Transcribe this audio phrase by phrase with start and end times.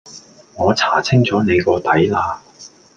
[0.57, 2.41] 我查清楚你個底啦